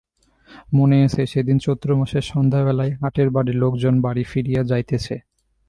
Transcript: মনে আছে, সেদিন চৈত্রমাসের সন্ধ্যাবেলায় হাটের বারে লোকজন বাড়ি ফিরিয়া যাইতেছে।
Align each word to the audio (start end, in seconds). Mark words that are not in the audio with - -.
মনে 0.73 0.97
আছে, 1.05 1.21
সেদিন 1.25 1.57
চৈত্রমাসের 1.57 2.23
সন্ধ্যাবেলায় 2.23 2.93
হাটের 3.01 3.29
বারে 3.29 3.51
লোকজন 3.53 3.95
বাড়ি 4.01 4.23
ফিরিয়া 4.23 4.61
যাইতেছে। 4.63 5.15